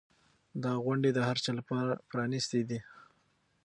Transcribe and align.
دا 0.63 0.73
غونډې 0.83 1.09
د 1.13 1.19
هر 1.27 1.37
چا 1.43 1.51
لپاره 1.59 1.91
پرانیستې 2.09 2.61
دي. 2.69 2.79